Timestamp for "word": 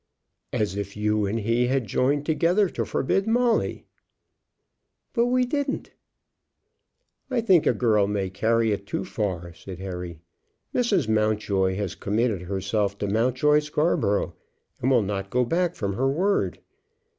16.09-16.57